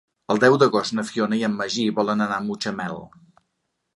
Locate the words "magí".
1.59-1.85